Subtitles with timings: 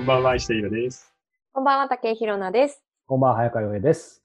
[0.00, 1.12] こんばんは、石田ゆです。
[1.52, 2.82] こんばんは、竹井ひろなです。
[3.06, 4.22] こんばんは、早川洋平です。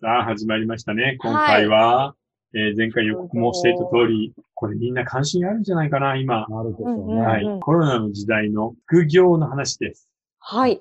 [0.00, 1.18] さあ、始まりましたね。
[1.20, 2.14] 今回は、
[2.54, 6.46] えー前回予告もしていた通り、これみんな関心あるんじゃないかな、今。
[6.48, 7.20] なるでしょううんね。
[7.20, 10.08] はい、うんコロナの時代の副業の話です。
[10.38, 10.80] はい。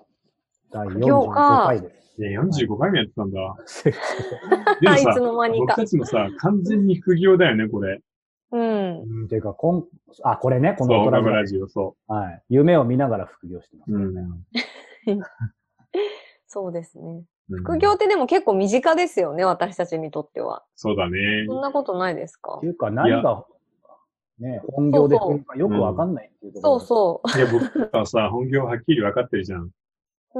[0.71, 2.21] 第副業45か回です。
[2.21, 3.39] ね、45回もやってたんだ。
[4.79, 5.65] でもいさつ、の間にか。
[5.65, 7.99] 僕たちもさ、完全に副業だよね、これ。
[8.51, 9.01] うん。
[9.01, 9.85] うん、ていうか、こん、
[10.23, 12.43] あ、これね、こそう、の大ガブラ人ジオ、そはい。
[12.49, 14.11] 夢を見ながら副業してます、う。
[14.13, 14.21] ね。
[15.07, 15.19] うん。
[16.47, 17.09] そうですね。
[17.09, 17.25] うん
[17.63, 20.65] 副業ってでも結構身近ですよね、私たちにとっては。
[20.75, 21.45] そうだね。
[21.47, 22.55] そんなことないですか？
[22.57, 23.45] っていうか、何が、
[24.37, 26.79] ね、本業でそうそうよくわかんないっていうところ。
[26.81, 29.69] そうそいや、僕はさ、本業はっきり分かってるじゃん。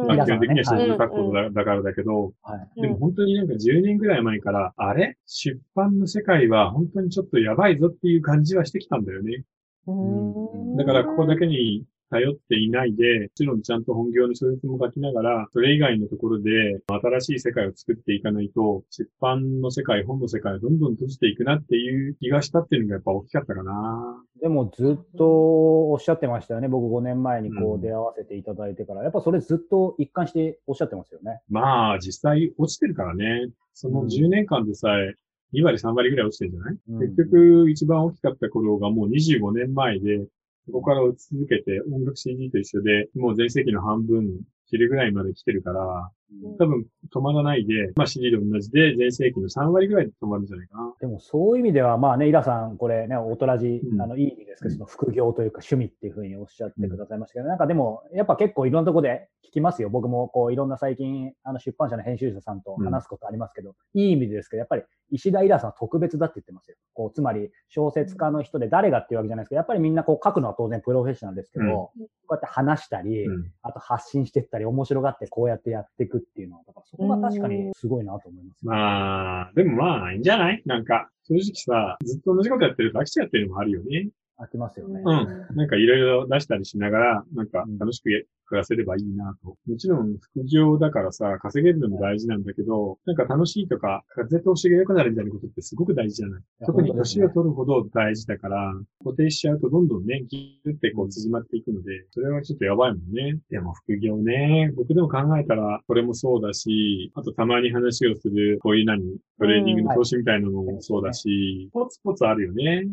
[0.02, 0.06] う。
[0.08, 2.82] まあ、基本的にははい新聞書くことだだからだけど、はい。
[2.82, 9.44] でも本当になんか10年ぐらい前から、あれ出版の世界は本当にちょっとやばいぞっていう感じはしてきたんだよね。
[9.88, 24.24] うんだからここだけに頼っていないで、もちろんちゃんと本業の小説も書きながら、それ以外のところで新しい世界を作っていかないと、出版の世界、本の世界をどんどん閉じていくなっていう気がしたっていうのがやっぱ大きかったかな。
[24.42, 26.68] でもずっとおっしゃってましたよね。
[26.68, 29.04] 僕5年前にこうんう出会わせていただいてから。
[29.04, 31.42] やっぱそれずっと一貫しておっしゃってますよね。
[31.50, 33.50] まあ実際落ちてるからね。
[33.74, 35.16] その10年間でさえ
[35.54, 40.26] 2割3割ぐらい落ちてるんじゃない、うん結局一番大きかった頃がもう25年前で、
[40.68, 46.12] そこから落ち続けて音楽 CD と一緒で、もう全盛期の半分、昼ぐらいまで来てるから、
[46.60, 50.94] 多分止まらないで、まあ CD と同じで全盛期の3割ぐらいで止まるんじゃないかな。
[51.00, 59.90] でもそういう意味では、まあね、イラさん、これね、おとらじ、うんあの、いい意味ですけど、その副業というか趣味っていうふうにおっしゃってくださいましたけど、なんかでも、やっぱ結構いろんなところで聞きますよ。
[59.90, 66.78] 僕もこう、いろんな最近、あの、出版社の編集者さんと話すことありますけど、いい意味ですけど、やっぱり石田イラさんは特別だって言ってますよ。
[66.94, 73.52] こう、つまり小説家の人で誰がっていうわけじゃないですけど、やっぱりみんなこう書くのは当然プロフェッショナルですけど、うんこうやって話したり、うん。
[73.64, 78.66] あと発信していったり、面白がってこうやってやっていくっていうのは、だからそこが確かにすごいなと思います。
[78.66, 80.62] まあ、でもまあ、いいんじゃない？
[80.66, 84.10] なんか、正直さ、ずっと同じことやってると飽きちゃってるのもあるよね。
[84.40, 85.02] 飽きますよね。
[85.04, 85.56] うん。
[85.56, 88.10] なんかいろいろ出したりしながら、なんか楽しく
[88.48, 89.58] 暮らせればいいなと。
[89.68, 103.38] もちろん副業だからさ、稼げるのも大事なんだけど、なんか楽しいとか、風通しが良くなるみたいなことってすごく大事じゃないや特に年を取るほど大事だから、固定しちゃうとどんどんね、ギュってこう縮まっていくので、それはちょっとやばいもんね。
[103.50, 109.02] でも副業ね、僕でも考えたら、これもそうだし、あとたまに話をする、こういう何、
[109.40, 112.88] トレーニングの投資みたいなのもそうだし、ポツポツあるよね。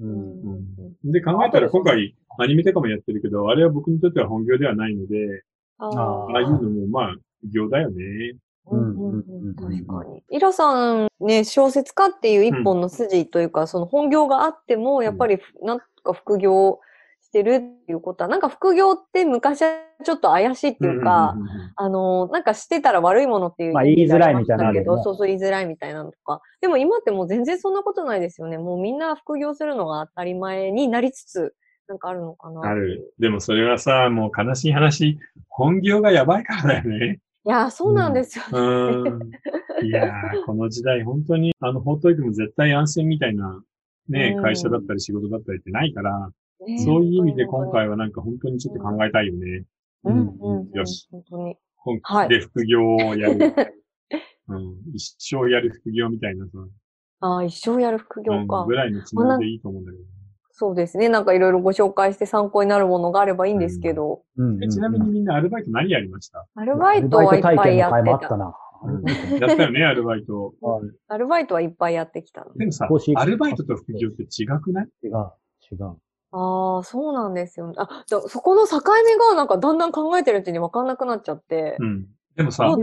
[0.00, 0.42] うん。
[1.04, 1.12] うん。
[1.12, 5.44] で、考えたら今回アニメとかもやってるけど、あれは僕にとっては本業ではないので、
[5.78, 8.04] ああいうのもまあ、業だよね。
[8.66, 9.54] うんうんうんうん。
[9.54, 10.22] 確かに。
[10.30, 16.80] イラさんね、小説家っていう一本の筋というか、その本業があっても、やっぱりなんか副業
[17.30, 19.70] してるっていうことは、なんか副業って昔は
[20.04, 26.42] ちょっと怪しいっていうか、んんんんあの、なんかしてたら悪いものっていうまあ言いづらいみたいなねそうそう言いづらいみたいなのとか。
[26.60, 28.58] でも今ってもう全然そんなことないですよね。
[28.58, 31.54] もうみんな副業するのが当たり前になりつつ、
[31.86, 32.62] なんかあるのかな。
[32.68, 33.14] ある。
[33.20, 35.18] でもそれはさ、もう悲しい話、
[35.48, 37.20] 本業がやばいからだよね。
[37.46, 39.10] いやー、そうなんですようね。
[39.10, 39.86] ん。
[39.86, 43.62] いやー、この時代本当に、あの、ほっといても絶対安心みたいな、
[44.08, 46.26] ねう、ん会社だったり仕事だったりってないから、ね
[46.78, 49.64] そういう意味で今回はなんか本当にちょっと考えたいよね。
[50.04, 51.56] うんうんうん、よし本当に。
[51.76, 53.54] 本はい気で副業をやる。
[54.48, 54.74] うん。
[54.94, 56.52] 一生やる副業みたいなさ、
[57.20, 58.60] ああ、一生やる副業か。
[58.62, 60.04] うんぐらいのつもりでいいと思うんだけど。
[60.52, 61.08] そうですね。
[61.08, 64.22] なんかいろいろご紹介して参考になるものがあればいいんですけど、
[64.62, 66.46] えちなみにみんなアルバイト何やりました？
[66.54, 68.52] アルバイトはいっぱいやアルバイト体験の
[68.82, 69.48] 回もあっってたな。
[69.48, 70.54] やったよね、アルバイト。
[70.60, 71.14] はいた。
[71.14, 72.52] アルバイトはいっぱいやってきたの。
[72.54, 74.88] でもさアルバイトと副業って違くない？
[75.02, 75.10] 違う、
[75.72, 75.96] 違う。
[76.32, 77.74] ああ、そうなんですよね。
[77.78, 81.76] あ、だそこの境目がなんかだんだん考えてるうちに分かんなくなっちゃって。
[81.80, 82.06] うん。
[82.36, 82.74] でもさ、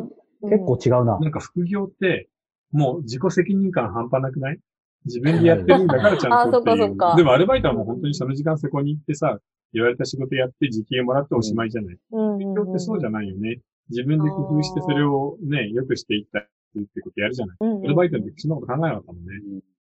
[0.41, 1.18] 結構違うな。
[1.19, 2.30] なんか副業って、
[2.72, 4.59] もう自己責任感半端なくない？
[5.05, 6.76] 自分でやってるんだからちゃんとっていう。
[6.76, 9.40] あそっかそっかでもアルバイトはもう本当にその時間そこに行ってさ、
[9.73, 11.97] 言われた仕事やって時給もらっておしまいじゃない。
[12.11, 13.61] うんうん副業ってそうじゃないよね。
[13.90, 16.40] 自分で工夫してそれをね、良くしていった
[16.76, 17.58] りってことやるじゃない。
[17.61, 19.32] うんうんアルバイトの時そんなこと考えなかったもんね。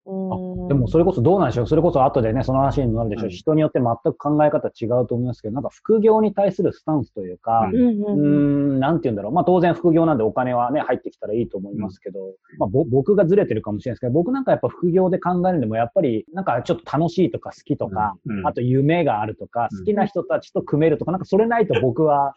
[0.06, 1.66] うんでもそれこそどうなんでしょう？
[1.66, 3.26] それこそ後でね、その話になるでしょう。
[3.26, 9.32] うん人によって全く考え方違うと思いますけど、なんか副業に対するスタンスというか、ううんうんん、なんて言うんだろう。
[9.32, 22.34] まあ当然副業なんでお金はね、入ってきたらいいと思いますけど、まあぼ僕がずれてるかもしれないですけど、僕なんかやっぱ副業で考えるのもやっぱり、なんかちょっと楽しいとか好きとか、うんあと夢があるとか、うん好きな人たちと組めるとか、なんかそれないと僕は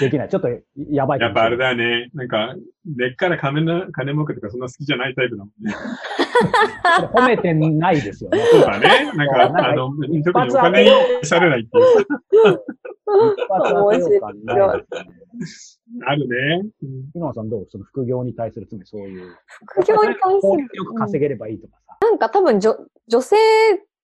[0.00, 0.28] できない。
[0.28, 0.48] ちょっと
[0.90, 1.56] やばいかやっぱあれ。
[1.58, 2.10] だよね。
[2.14, 2.54] なんか、
[2.86, 5.74] 根っから金の、金儲けとかそんな好きじゃないタイプだもんね。
[7.14, 8.38] 褒めてないですよね。
[8.50, 9.12] そうだね。
[9.14, 10.90] なんか、なんかあの、特にお発金に
[11.24, 12.60] されないっていうか。
[13.06, 14.84] 一発当てよう感ない
[15.38, 16.06] ですよね。
[16.06, 16.36] あるね。
[16.82, 17.66] うんヒロさんどう？
[17.70, 19.36] その副業に対する、つまりそういう。
[19.66, 21.96] 副業に関す効る率よく稼げればいいとかさ。
[22.00, 22.76] なんか多分女、
[23.08, 23.38] 女性っ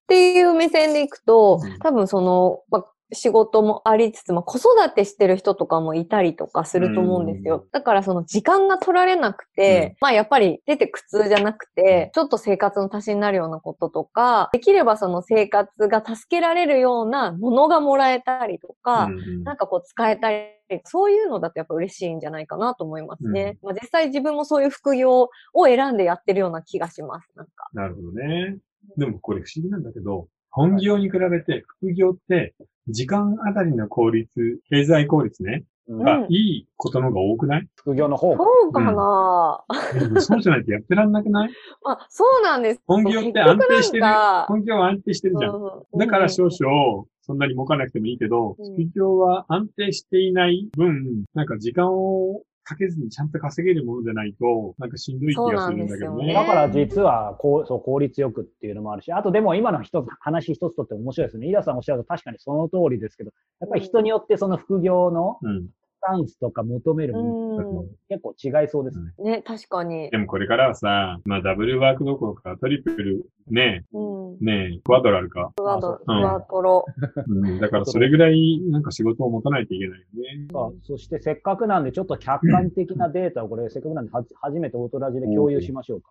[0.06, 7.66] ていう目線でいくとうん、多分その、まあ、仕事もありつつも子育てしてる人とかもいたりとかすると思うんですうんよ。
[7.72, 20.46] だからその時間が取られなくて、まあやっぱり出て苦痛じゃなくて、ちょっと生活の足しになるようなこととか、できればその生活が助けられるようなものがもらえたりとか、うんなんかこう使えたり、
[20.84, 23.58] そういうのだとやっぱ嬉しいんじゃないかなと思いますね。
[23.62, 27.28] まあ実際自分もそういう副業を選んでやってるような気がします。
[27.36, 27.68] なんか。
[27.72, 28.58] なるほどね。
[28.96, 32.54] でもこれ不思議なんだけど、本業に比べて副業って、
[32.88, 36.02] 時間あたりの効率、経済効率ね、うん。
[36.04, 37.66] がいいことの方が多くない？
[37.74, 38.36] 副業の方が。
[38.36, 39.64] そうかな、
[40.00, 41.50] でもそうじゃないとやってらんなくない？
[41.82, 42.82] ま あ、そうなんです。
[42.86, 44.04] 本業って安定してる。
[44.46, 45.54] 本業は安定してるじゃん。
[45.56, 45.98] うん。
[45.98, 48.74] だから少々、そんなに儲かなくてもいいけど、うん。
[48.74, 56.26] 副業は安定していない分、なんか時間をかけずにちゃんと稼げるものでないと、なんかしんどい気がするんだけどね。
[56.28, 61.48] ねだから実はこうそう効率よくっていうのもあるし、あとでも今の一つ話一つとって面白いですね。
[61.48, 65.66] イラさんおっしゃると確かにその通りですけど、やっぱり人によってその副業のうん。
[65.66, 69.36] スタンスとか求めるものうん結構違いそうですね。
[69.36, 70.10] ね、確かに。
[70.10, 74.38] でもこれからはさ、まあダブルワークどころかトリプル、ねうん。
[74.42, 75.52] え、ねえ、クワドラルか。
[75.56, 76.84] クワド、クうんワトロ。
[77.26, 80.06] うん、だからそれぐらいなんか仕事を持たないといけないよ
[80.38, 80.48] ね。
[80.52, 86.08] さあそしてせっかくなんでちょっと客観的なデータをこれせっかくなんでは初めてオートラジで共有しましょうか。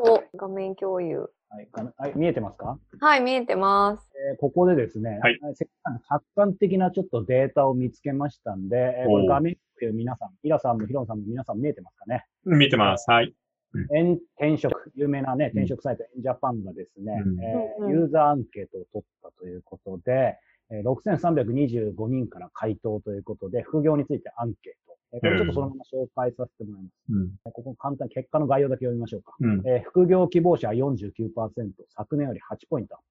[0.00, 1.30] お、画面共有。
[1.50, 2.78] はい、かはい見えてますか？
[3.00, 4.10] はい、見えてます。
[4.30, 12.24] えーここでですね、はいせっかく客観的なちょっとデータを見つけましたんで、えーこれ画面共有皆さん、イラさんもヒロンさんも皆さん見えてますかね？
[12.44, 13.10] 見てます。
[13.10, 13.34] はい。
[13.94, 20.36] エン転職、有名なね、転職サイト、エンジャパンがですね、うんえーユーザーアンケートを取ったということで、
[20.70, 24.87] えー6325人から回答ということで、副業についてアンケート。
[25.12, 26.94] えーこれちょっとそのまま紹介させてもらいます。
[27.12, 27.30] うん。
[27.52, 29.34] ここ簡単に結果の概要だけ読みましょうか。
[29.40, 29.62] うん。
[29.66, 31.30] えー副業希望者は49%、
[31.88, 33.04] 昨年より8ポイントアップ。
[33.04, 33.08] うん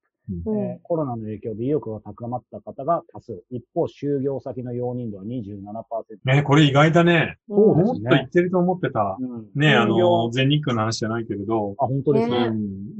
[0.58, 3.42] えーコロナの影響で意欲が高まった方が多数。
[3.50, 5.82] 一方、就業先の容認度は27%。
[6.24, 7.38] ねこれ意外だね。
[7.48, 9.16] そうですもっと言ってると思ってた。
[9.18, 12.50] うんねあの、全日空の話じゃないけれど、あ、本当ですね。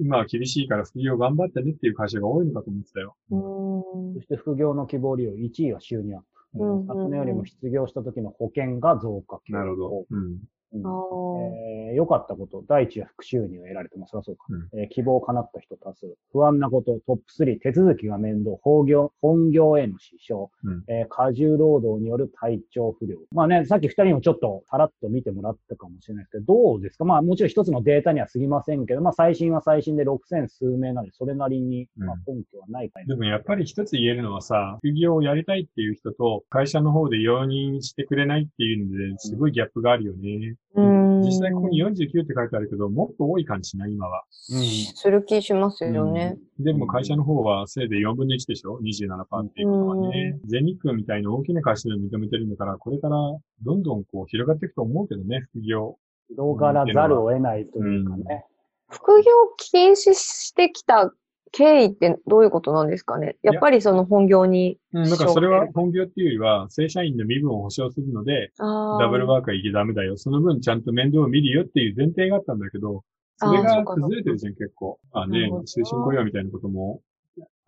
[0.01, 3.15] 今は厳しいから副業頑張ってねっていう会社が多いのかと思ってたよ。
[3.31, 6.27] うんそして副業の希望利用1位は収入アップ。
[6.59, 10.07] うん昨年よりも失業した時の保険が増加傾向なるほど。
[10.11, 10.39] うん。
[10.73, 10.81] うん。
[10.81, 14.11] えー良かったこと、第一は副収入を得られてます。
[14.11, 16.15] そりゃそうか、うえー希望を叶った人多数。
[16.33, 20.85] 不安なこと、トップ3、手続きが面倒、本業、本業への支障、うん。
[20.87, 23.19] えー過重労働による体調不良。
[23.33, 27.05] まあね、さっき二人にもちょっとさらっと見てもらったかもしれないですけど、どうですか？
[27.07, 40.55] まあもちろん一つのデータには過ぎませんけど、まあ最新は最新で6000数名なので、それなりに、まあう根拠はないかいでもやっぱり一つ言えるのはさ、副業をやりたいっていう人と、会社の方で容認してくれないっていうので、すごいギャップがあるよね。
[40.75, 41.91] うん実際ここに49
[42.23, 43.93] って書いてあるけど、もっと多い感じしない？
[43.93, 44.25] 今は。
[44.31, 46.37] する気しますよね。
[46.59, 50.39] うんでも会社の方はせいで4分の1でしょ ?27% っていうことはね。
[50.47, 53.17] 全日空みたいな大きな会社で認めてるんだから、これから
[53.65, 55.97] どんどんこう広がっていくと思うけどね、副業。
[56.29, 58.45] 広がらざるを得ないというかね。
[58.91, 59.25] 副業
[59.57, 61.13] 禁止してきた
[61.53, 63.37] 経緯ってどういうことなんですかね？
[63.43, 64.79] やっぱりその本業に。
[64.93, 70.17] うん、だからそれは本業っていうよりは、正社員の身分を保障するので、ダブルワークは行けダメだよ。
[70.17, 73.05] その分ちゃんと面倒を見るよっていう前提があったんだけど、
[73.37, 74.99] それが崩れてるじゃん、結構。
[75.13, 77.01] あね終身雇用みたいなことも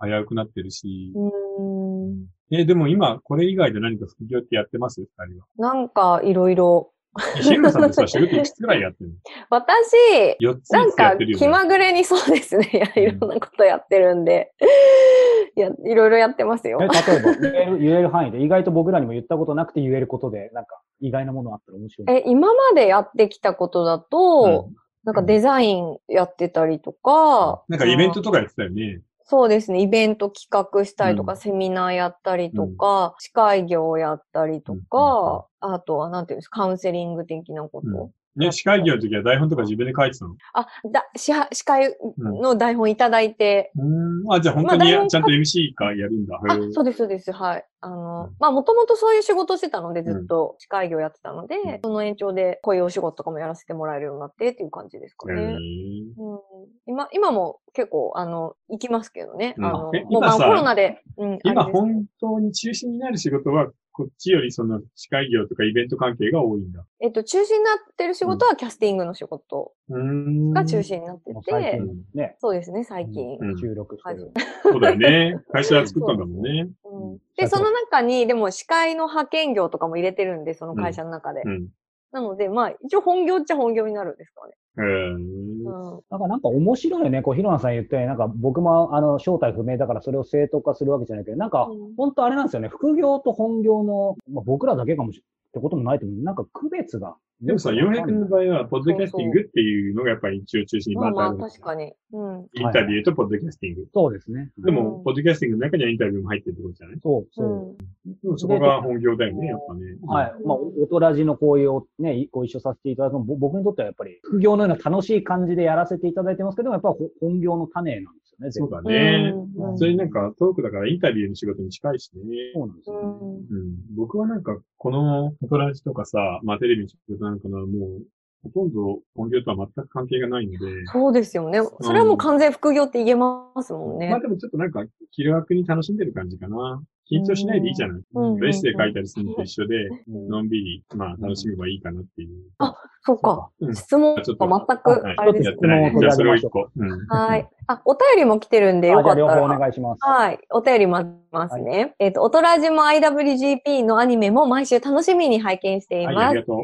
[0.03, 1.13] 危うくなってるし。
[1.15, 2.27] うん。
[2.51, 5.01] え、でも今、これ以外で何か副業ってやってます？
[5.01, 5.47] 二人は。
[5.57, 6.93] なんかいろいろ。
[7.17, 9.17] ルさんってさ、仕事いくつくらいやってるの
[9.51, 9.97] 私、
[10.41, 11.17] ?4 つなんか。
[11.17, 12.71] 気まぐれにそうですね。
[12.73, 14.53] いやいろんなことやってるんで。
[15.57, 16.87] いや、いろいろやってますよえ。
[16.87, 22.17] 例えば言える、言える範囲で、意外と僕らにも言ったことなくて言えることで、なんか意外なものあったら面白い。
[22.17, 24.69] え、今までやってきたことだと、
[25.05, 29.01] なんかデザインやってたりとか、なんかイベントとかやってたよね。
[29.31, 29.81] そうですね。
[29.81, 38.11] イベント企画したりとか、うんセミナーやったりとか、司会業をやったりとか、あとは、なんていうんですか、カウンセリング的なこと。
[38.37, 40.37] うんね、司会業の時は台本とか自分で書いてたの？
[40.55, 44.33] あ、だ、しは司会の台本いただいて、うん。
[44.33, 46.41] あ、じゃあ本当にちゃんと MC かやるんだ。
[46.49, 47.33] あそうです、そうです。
[47.33, 47.65] はい。
[47.81, 55.43] あの、うんまあ、もともとそういう仕事をしてたので、ずっと司会業やってたので、うんその延長でこういうお仕事とかもやらせてもらえるようになってっていう感じですかね。
[55.43, 56.41] うん、
[56.87, 59.55] 今、今も結構、あの、行きますけどね。
[59.59, 63.71] うんあのえ、もうコロナで、うん、今本当に中心になる仕事は、
[64.01, 66.87] こっちよりその司会業とかイベント関係が多いんだ。
[67.01, 70.51] えっと、中心になってる仕事はキャスティングの仕事うーん。
[70.53, 73.37] が中心になってもう最て、近ね、そうですね、最近。
[73.39, 74.33] うん収録してる。
[74.63, 75.39] そうだよね。
[75.53, 76.71] 会社作ったんだもんね。
[76.85, 81.43] うんで、その中に、でも司会の派遣業とかも入れてるんで、その会社の中で。
[81.45, 81.69] うん。
[82.13, 84.55] なので、まあ、一応本業っちゃ本業になるんですかね。
[84.79, 85.65] へーうん。
[86.11, 87.23] なんか、なんか面白いよね。
[87.23, 92.69] こう、ひろなさん言って、なんか僕も、あの、正体不明だからそれを正当化するわけじゃないけど、なんかうん、本当あれなんですよね。
[92.69, 96.23] 副業と本業の、まあ、僕らだけかもしれってこともないと思う。
[96.23, 97.17] なんか区別が。
[97.41, 101.93] でもさ、洋平君の場合は、ポッドキャスティングっていうのがやっぱり一応中心にまあまあ、またあるんです確かに。
[102.13, 102.47] うん。
[102.53, 103.87] インタビューとポッドキャスティング。
[103.95, 104.53] そうですね。
[104.59, 107.01] でも、うんポッドキャスティングの中にはインタビューも入ってるってことじゃない？
[107.03, 108.11] そう、うそう。
[108.11, 108.13] ん。
[108.23, 109.81] でもそこが本業だよね、やっぱね。
[110.07, 110.35] はい。
[110.45, 119.33] まあ、おとらじのこういうね、ご一緒させていただくの僕にとってはやっぱり、副業のような楽しい感じでやらせていただいてますけども、やっぱ本業の種なんね、そうだね。
[119.33, 119.33] ね。
[119.35, 122.23] うんそれなんかトークだからインタビューの仕事に近いしね。
[122.55, 123.03] そうなんですよね。
[123.03, 123.77] うんうん。
[123.95, 128.03] 僕はなんか、このフォトラジとかさ、まあテレビの仕事なんかな、もう、
[128.43, 131.61] ほとんど本業とは全く関係がないので、そうですよね。
[131.81, 134.21] それはもう完全副業って言えますもんねまあ。
[134.21, 136.83] でもちょっとなんか気楽に楽しんでる感じかな。
[137.11, 138.03] 緊張しないでいいじゃない。
[138.15, 142.29] うんうんエッセイ書いたりするのと一緒で、うんのんびり、まあ楽しめばいいかなっていう。
[142.59, 143.51] あそっか。
[143.61, 145.95] うん質問ちょっとが全くはいあれですね。
[145.99, 146.71] じゃあそれを一個。
[146.77, 147.07] うん。
[147.07, 147.49] はい。
[147.67, 149.59] あ、お便りも来てるんで、よあじゃあ両方おかったら。
[149.61, 149.99] 願いします。
[150.03, 150.39] はい。
[150.51, 151.95] お便り待ってますね。
[151.99, 156.27] えっ、と、おとらじも IWGP のアニメも毎週楽しみに拝見していはい、ます。
[156.29, 156.57] ありがとう。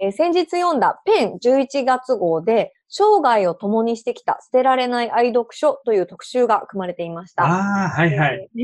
[0.00, 7.44] えー先日読んだペン11月号で、生涯を共にしてきた捨てられない愛読書という特集が組まれていました。
[7.44, 8.48] ああ、はいはい。
[8.58, 8.60] え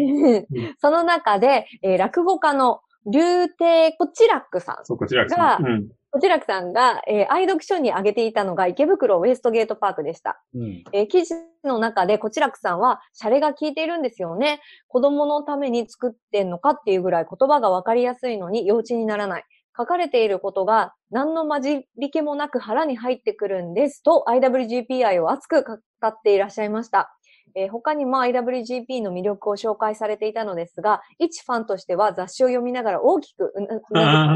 [0.50, 4.84] ー その中で、えー落語家の竜亭こちらくさん。
[4.84, 5.88] そう、こちらですがうん。
[6.10, 10.40] こちらくさんが、えー愛読書に挙げていたのが池袋ウエストゲートパークでした。
[10.54, 10.84] うん。
[10.92, 14.60] えー記事の中で、こちらくさんは、シャレが効いているんですよね。
[14.88, 19.44] 子供のために作ってんのかっていうぐらい言葉がわかりやすいのに幼稚にならない。
[19.76, 27.16] 書かれていることが何の混じり気もなく腹に入ってくるんですと IWGPI を熱く語っていらっしゃいました。
[27.54, 33.94] えー他にも IWGP の魅力を紹介されていたのですが、一ファンとしては雑誌を読みながら大きくう なずくこ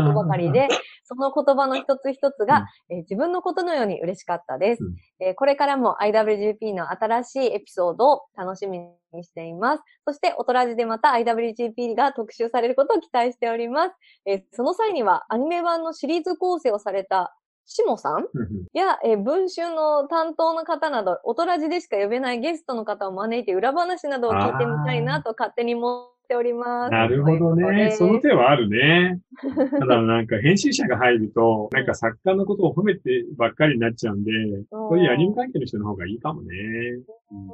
[0.09, 0.69] とばかりで、
[1.05, 4.85] その言葉の一つ一つが、えー自分のことのように嬉しかったです。
[4.85, 8.79] うんえーこれからも IWGP の新しいエピソードを楽しみ
[9.13, 9.83] にしています。
[10.07, 13.95] そして、オトラジでまた IWGP が特集されることを期待しております。
[14.27, 17.35] えーその際には、アニメ版のシリーズ構成をされた
[17.69, 18.27] シモさん？
[18.33, 26.91] うんや、えー文春の担当の方など、オトラジでしか呼べないゲストの方を招いて裏話などを聞いてみたいなと勝手に思っております。
[26.93, 27.91] なるほどね。
[27.93, 29.19] その手はあるね。
[29.81, 34.33] ただなんか編集者が入ると、なんか作家のことを褒めてばっかりになっちゃうんで、
[34.71, 36.49] そういうアニメ関係の人の方がいいかもね。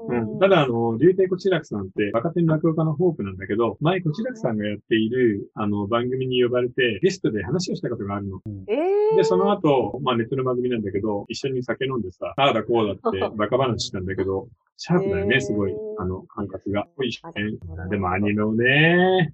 [0.09, 0.39] うん。
[0.41, 8.41] ただあの、竜亭こちらくさんって若手の落語家のホープなんだけど、前こちらくさんがやっているあの番組に呼ばれてゲストで話をしたことがあるの。
[8.67, 15.73] えー、で、その後、まあネットの番組なんだけど、一緒に酒飲んでさ、ああだこうだって バカ話したんだけど、シャープだよね、すごい。
[15.99, 16.87] あの、感覚が。
[17.91, 19.33] でもアニメをね、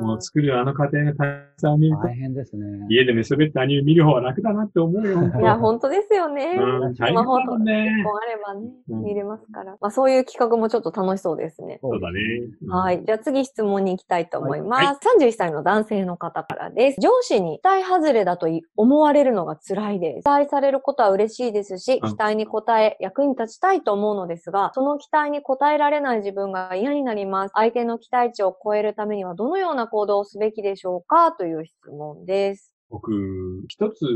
[0.00, 2.86] もう作るあの過程がたくさん見ると、大変ですね。
[2.88, 5.22] 家で寝そべってアニメ見る方は楽だなって思うよ。
[5.40, 6.56] いや、本当ですよね。
[6.58, 7.94] うん、スマホとね。
[8.00, 9.76] 一本あればね、うん見れますから。
[9.80, 11.78] まあそういう企画もちょっと楽しそうですね。
[11.80, 12.20] そうだね。
[12.62, 13.04] うんはい。
[13.04, 15.00] じゃあ次質問に行きたいと思います。
[15.18, 17.00] 31歳の男性の方からです。
[17.00, 20.24] 上司に期待外れだと思われるのが辛いです。
[20.24, 27.52] 期待されることは嬉しいですし、うん期待に応え、役に立ちたいと思うのですが、その期待に応えられない自分が嫌になります。
[27.54, 31.32] 相手の期待値を超えるためにはどのような行動をすべきでしょうか？
[31.32, 32.72] という質問です。
[32.88, 34.06] 僕、一つ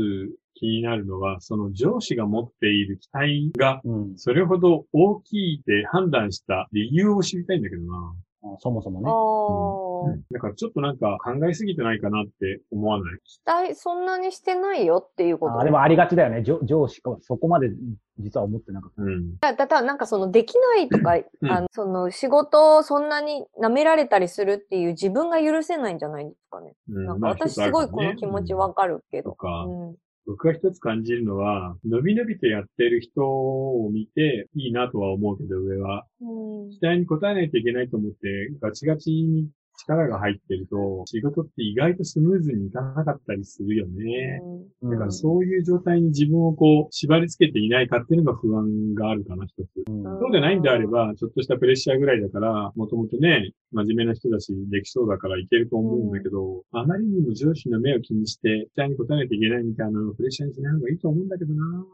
[0.53, 3.81] 気になるのは、その上司が持っている期待が。
[4.15, 8.13] それほど大きいって判断した理由を知りたいんだけどな。
[8.59, 10.19] そもそもあね。
[10.31, 13.19] ーだからちょっとなんか考えすぎてないかなって思わない？
[13.23, 15.59] 期待そんなにしてないよっていうこと？
[15.59, 16.41] あでもありがちだよね。
[16.43, 17.69] 上上司がそこまで
[18.17, 19.37] 実は思ってなかっうん。
[19.37, 26.73] だだからなんかそのできないとか、うんあのその仕事をそんなに舐められたりするっていう自分が許せないんじゃないですかね。
[26.89, 29.31] うんなんかまあ私すごいこの気持ちわかるけど。
[29.31, 29.95] とか、うん
[30.31, 36.05] 僕が一つ感じるのは、伸び伸びとやってる人を見ていいなとは思うけど、上は。
[36.21, 39.49] うん期待に応えないといけないと思って、ガチガチに
[39.87, 44.41] 力が入ってると、仕事って意外とスムーズにいかなかったりするよね。
[44.81, 44.89] た。
[44.89, 49.67] だからそういう状態に自分をこう、縛り付けていないかっていうのが不安があるかな、一つ。
[49.89, 61.85] うんそうでないんであれば、ちょっとしたプレッシャーぐらいだから、もともとね、真面目な人だし、できそうだからいけると思うんだけど、あまりにも上司の目を気にして、期待に応えないといけないみたいなのをプレッシャーにしない方がいいと思うんだけどな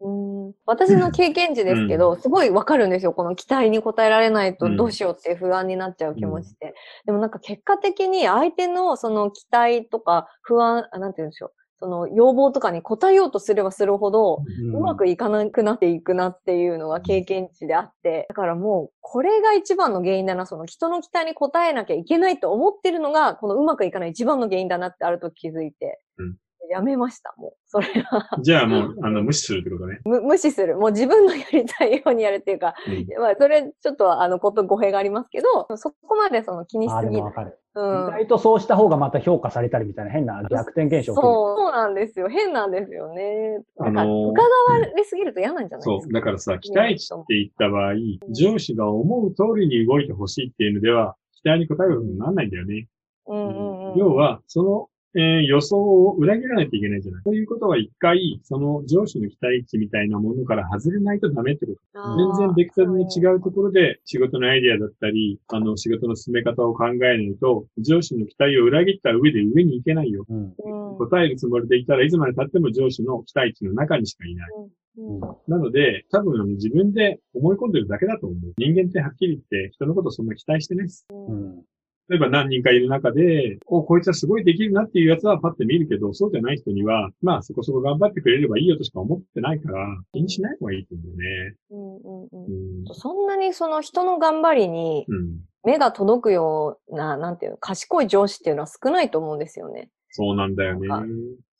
[0.00, 0.54] うん。
[0.66, 3.12] 私の経験値ですけど、すごいわかるんですよ。
[3.12, 6.74] この期待に応えられないとどうしようって不安になっちゃう気持ちって。
[7.06, 11.52] でもなんか結果的に相手のその期待とか不安、あなんて言うんでしょう。
[11.78, 14.42] その要望とかに応えようとすればするほど、
[14.74, 26.36] うまくいかなくなっていくなっていうのが経験値であって、だからもう、これが一番の原因だな、その人の期待に応えなきゃいけないと思ってるのが、このうまくいかない一番の原因だなってあると気づいて、うん
[26.68, 27.52] やめました、もう。
[27.66, 28.28] それは。
[28.42, 30.00] じゃあもう、あの、無視するってことね。
[30.04, 30.76] む無視する。
[30.76, 37.14] もう自分のやりたいようにやるっていうか、うんまあ、それちょっとあの、こと語弊がありますけど、そこまでその気にしすぎない。
[37.14, 37.58] でもわかる。
[37.74, 38.10] うん意。
[38.12, 41.14] 外とそうした方がまた評価されたりみたいな変な逆転現象。
[41.14, 42.28] そう、そうなんですよ。
[42.28, 43.60] 変なんですよね。
[43.76, 45.98] なんか、あのー伺われすぎると嫌なんじゃないそう。
[45.98, 46.14] ですか。
[46.14, 47.92] だからさ、期待値って言った場合、
[48.32, 52.88] 上司が思う通りに動いてほしいっていうのでは、期待に応えることにならないんだよね。
[53.26, 53.98] うんうんうん。
[53.98, 57.24] 要は、その、えー予想を裏切らないといけないじゃない。
[57.24, 62.38] ということは一回、その上司の期待値みたいなものから外れないとダメってこと。
[62.38, 70.26] 全然ベクトルの違うところで仕事のアイデアだったり、あの仕事の進め方を考えないと、上司の期待を裏切った上で上に行けないよ。
[70.28, 70.54] うん。
[70.58, 74.50] うん答えるつもりでいたらいつまで経っても上司の期待値の中にしかいない。
[74.58, 78.54] うんなので、多分あの自分で思い込んでるだけだと思う。
[78.56, 81.06] 人間ってはっきり言って人のことそんな期待してないです。
[81.10, 81.62] うん。
[82.08, 91.54] 例えば何人かいる中で、お、こいつはすごいできるなっていうやつはパッて見るけど、そうじゃない人には、まあそこそこ頑張ってくれればいいよとしか思ってないから、気にしない方がいいと思うね。
[91.70, 92.94] うんうんうんうん。
[92.94, 95.40] そんなにその人の頑張りにうん。
[95.64, 99.90] 目が届くような、なんていうの、賢い上司っていうのは少ないと思うんですよね。
[100.10, 100.88] そうなんだよね。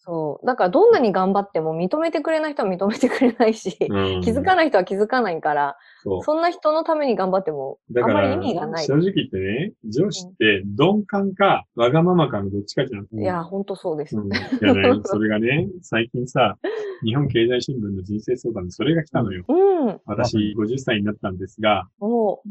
[0.06, 0.46] そう。
[0.46, 6.22] だからどんなに頑張っても認めてくれない人は認めてくれないし、うん 気づかない人は気づかないから、そう。
[6.22, 8.84] そんな人のために頑張っても、あんまりだから、意味がない。
[8.84, 13.20] 正直言ってね、上司って鈍感かわがままかのどっちかじゃん。
[13.20, 14.16] いや、ほんとそうです。
[14.16, 14.32] うん。
[14.32, 16.56] いやね、 それがね、最近さ、
[17.04, 19.44] 日本経済新聞の人生相談でそれが来たのよ。
[19.48, 20.00] うん。
[20.06, 21.88] 私、50歳になったんですが。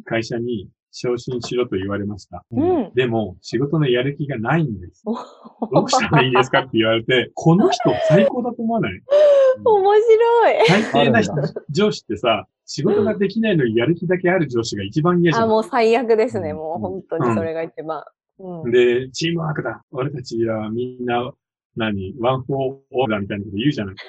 [0.04, 2.46] 会社に昇進しろと言われました。
[2.52, 2.92] うん。
[2.96, 5.04] でも、仕事のやる気がないんです。
[5.06, 5.14] お
[5.68, 9.02] どうしたらいいですかって言われて、この人最高だと思わない？
[9.66, 10.66] 面白い。
[10.92, 11.34] 最低な人
[11.70, 15.50] 上司ってさ、仕事ができないのにやる気だけある上司が一番嫌じゃあ、ん。
[15.50, 16.52] もう最悪ですね。
[16.52, 18.04] うんもう本当にそれが一番。
[18.40, 18.72] うん。
[18.72, 19.84] で、チームワークだ。
[19.92, 21.30] 俺たちはみんな、
[21.76, 22.60] 何、ワンフォー
[22.92, 23.96] オーダーみたいなこと言うじゃない。
[23.96, 24.02] で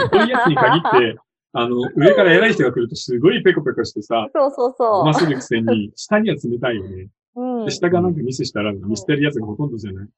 [0.00, 1.18] もこういうやつに限って、
[1.52, 7.08] あの、上から偉い人が来るとすごいペコペコしてさ、そうそうそまっすぐくせに、下には冷たいよね。
[7.34, 7.42] う。
[7.42, 7.64] うん。
[7.66, 10.08] で、下がなんかミスしたら見捨てるやつがほとんどじゃない。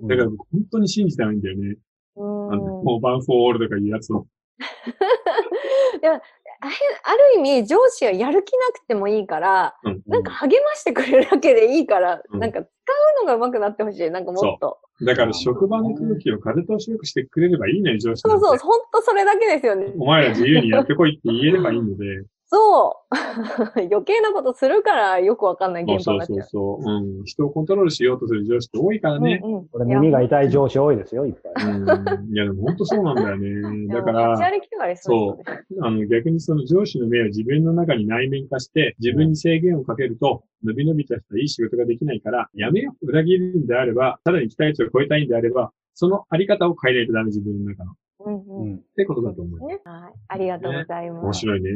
[0.00, 0.08] うん。
[0.08, 1.76] だから僕本当に信じてないんだよね。
[2.16, 4.26] うんあの、もうワンフォーオールとかいうやつを。
[6.00, 6.20] でも
[6.66, 10.02] ある意味、上司はやる気なくてもいいから、うん。
[10.06, 14.10] なんか励ましてくれるだけでいいから、うんなんか使うのが上手くなってほしい。
[14.10, 14.78] なんかもっと。
[15.02, 19.92] だから職場の空気を風通しよくしてくれればいいのよ、上司そうそう、ほんとそれだけですよね。
[19.98, 22.04] お前ら自由にやってこいって言えればいいので。
[22.46, 23.14] そう。
[23.80, 26.48] 余計なことするからよくわかんない現場そうそうになっちゃう。
[26.48, 26.94] そうそう。
[26.94, 27.24] うん。
[27.24, 29.40] 人をコントロールしようとする上司って多いからね。
[29.42, 31.70] うんうんこれ耳が痛い上司多いですよ、いっぱい。
[31.70, 31.84] う
[32.28, 32.32] ん。
[32.32, 33.88] いや、でも本当そうなんだよね。
[33.88, 43.06] だかいやもう8ら、割9割そうあの、逆にその上司の目を自分の中に内面化して、自分に制限をかけると、伸び伸びとしたいい仕事ができないから、やめよう。
[43.06, 47.94] 裏切るんであれば、さらに期待値を超えたいんであれば、そのあり方を変えないとダメ、自分の中の。
[48.24, 48.78] っうんうんうん。
[48.96, 49.68] てことだと思う。
[49.68, 50.12] ねはい。
[50.28, 51.24] ありがとうございます。
[51.24, 51.70] 面白いね。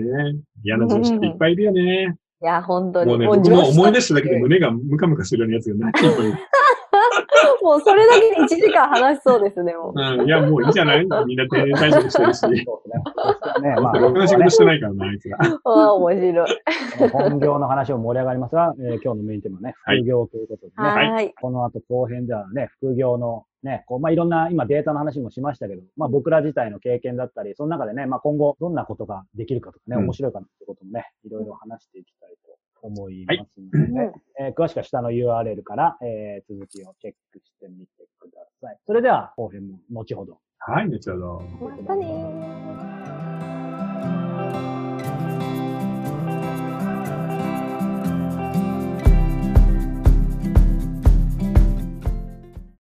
[0.64, 2.16] 嫌な上司っていっぱいいるよね。
[2.40, 3.10] いや、本当に。
[3.10, 6.38] もうね、僕も思い出しただけでも胸がムカムカするようなやつが何人もいる。
[7.62, 10.00] もうそれだけで1時間話しそうですね、もう。
[10.20, 11.06] うん、いや、もういいじゃない？
[11.26, 12.38] みんな定年退職してるし。
[12.38, 13.74] そうですね。
[13.82, 15.38] まあ、ろくな仕事してないからな、あいつら。
[15.42, 16.48] ああ、面白い。
[17.12, 21.34] 本業の話も盛り上がりますが、えー今日のメインテーマはね、はい副業ということでね、はいはい。
[21.40, 38.78] この後後編ではね、副業のね、こうまあ、いろんな今データの話もしましたけど、まあ、僕ら自体の経験だったり、その中でね、まあ、今後どんなことができるかとかね、うん面白いかなってこともね、いろいろ話していきたいと思いますので、うんえー詳しくは下の URL から、えー続きをチェックしてみてください。
[38.86, 40.38] それでは後編も後ほど。
[40.58, 41.42] はい、後ほど。
[41.60, 43.07] またねー。